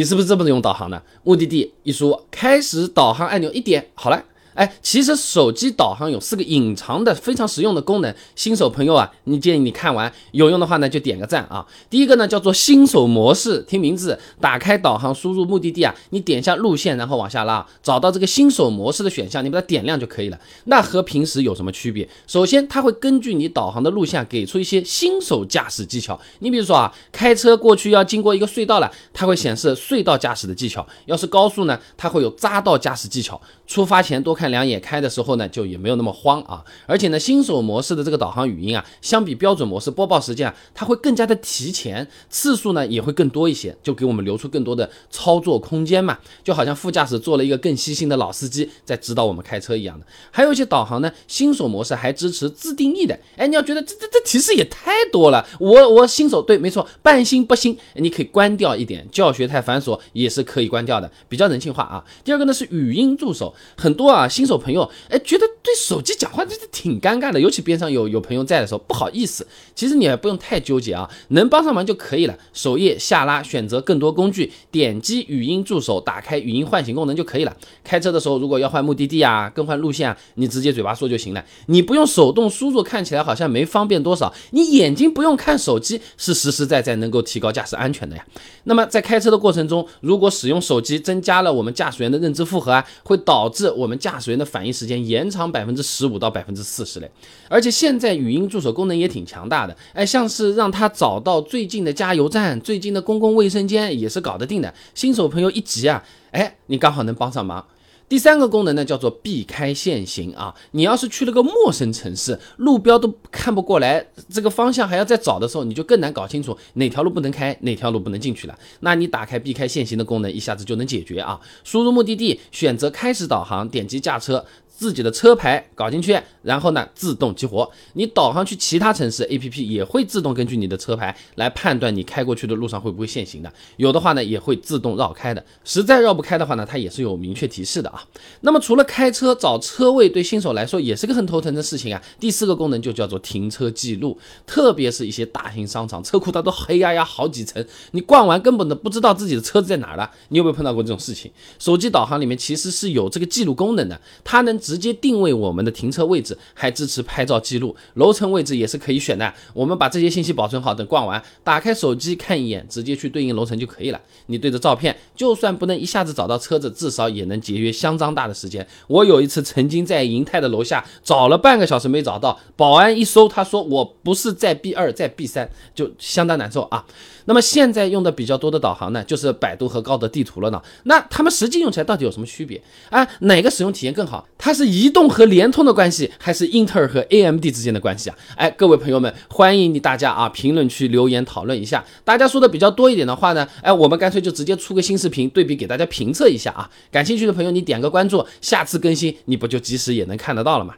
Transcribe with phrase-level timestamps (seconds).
[0.00, 1.02] 你是不是这么用导航的？
[1.24, 4.24] 目的地一输，开始导航按钮一点，好了。
[4.54, 11.64] 哎，其实手机导航有四个隐藏的非常实用的功能，新手朋友啊，你建议你看完有用的话呢，就点个赞啊。
[11.88, 20.38] 第一个呢叫做新手模式，听名字，打开导航，输入目的地啊，你点一下路线，然后往下拉，找到这个新手模式的选项，你把它点亮就可以了。
[20.64, 22.08] 那和平时有什么区别？
[22.26, 26.18] 首先，它会根据你导航的路线给出一些新手驾驶技巧。
[26.40, 33.40] 你比如说啊，开车过去要经过一个隧道了，它会显示隧道驾驶的技巧；要是高速呢，它会有匝道驾驶技巧。
[33.66, 36.64] 出发前多看两眼，开的时候呢就也没有那么慌啊。
[36.86, 46.18] 而且呢，新手模式的这个导航语音啊，相比标准模式播报时间啊，它会更加的提前，次数呢也会更多一些，就给我们留出更多的操作空间嘛。
[46.42, 50.06] 就好像副驾驶做了一个更细心的老司机在指导我们开车一样的。
[50.30, 53.18] 还有一些导航呢，新手模式还支持自定义的。
[53.36, 62.02] 哎，你要觉得这这这提示也太多了，我我新手对，没错，半新不新，你可以关掉一点，教学太繁琐也是可以关掉的，比较人性化啊。
[62.24, 63.54] 第二个呢是语音助手。
[63.76, 69.46] 很多啊，新手朋友哎，觉得对手机讲话真是挺尴尬的，尤其边上有有朋友在的时候，不好意思。
[69.74, 72.38] 其实你也不用太纠结啊，能帮上忙就可以了。
[72.52, 77.56] 首页下拉，选择更多工具，点击语音助手，打开语音唤醒功能就可以了。
[77.82, 84.32] 开车的时候，如果要换目的地啊，更换路线啊，你直接嘴巴说就行了，你不用手动输入，看起来好像没方便多少。
[84.50, 88.24] 你眼睛不用看手机，是实实在在能够提高驾驶安全的呀。
[88.64, 97.10] 那么在开车的过程中，如果使用手机增加了我们驾驶员的认知负荷啊，会导致我们驾水员的反应时间延长百分之十五到百分之四十嘞。
[97.48, 104.72] 而且现在语音助手功能也挺强大的，哎，像是让他找到最近的加油站、最近的公共卫生间也是搞得定的。
[104.94, 107.66] 新手朋友一急啊，哎，你刚好能帮上忙。
[108.10, 110.52] 第三个功能呢，叫做避开限行啊。
[110.72, 118.58] 你要是去了个陌生城市，路标都看不过来，这个方向还要再找的时候，你就更难搞清楚哪条路不能开，哪条路不能进去了。
[118.80, 121.40] 那你打开避开限行的功能，一下子就能解决啊。
[121.62, 124.44] 输入目的地，选择开始导航，点击驾车。
[124.66, 127.70] 自己的车牌搞进去，然后呢自动激活。
[127.94, 133.52] 你导航去其他城市，APP 也会自动根据你的车牌来判断你开过去的路上会不会限行的。
[133.76, 135.44] 有的话呢也会自动绕开的。
[135.64, 138.04] 实在绕不开的话呢，它也是有明确提示的啊。
[138.42, 142.00] 那么除了开车找车位，对新手来说也是个很头疼的事情啊。
[142.20, 150.10] 第四个功能就叫做停车记录，特别是一些大型商场，车库它都黑压压好几层，你逛完根本都不知道自己的车子在哪了。
[150.28, 151.30] 你有没有碰到过这种事情？
[151.58, 154.60] 手机导航里面其实是有这个记录功能的，它能。
[154.60, 159.32] 直接定位我们的停车位置，还支持拍照记录，楼层位置也是可以选的。
[159.52, 164.00] 我们把这些信息保存好，等逛完，打开手机看一眼，直接去对应楼层就可以了。
[164.26, 168.66] 你对着照片，就算不能一下子找到车子，至少也能节约相当大的时间。
[168.86, 176.84] 我有一次曾经在银泰的楼下找了半个小时没找到，保安一搜，他说我不是在 B 二，在 B 三，就相当难受啊。
[177.26, 180.60] 那么现在用的比较多的导航呢，就是百度和高德地图了呢。
[180.84, 183.06] 那他们实际用起来到底有什么区别啊？
[183.20, 184.26] 哪个使用体验更好？
[184.36, 188.16] 它是移动和联通的关系，还是英特尔和 AMD 之间的关系啊？
[188.36, 191.82] 哎，各位朋友们，欢迎你大家啊，评论区留言讨论一下。
[192.04, 196.70] 大家说的比较多一点的话呢，哎，我们干脆就直接出个新视频对比给大家评测一下啊。
[196.92, 200.74] 感兴趣的朋友，你点个关注，下次更新你不就及时也能看得到了吗？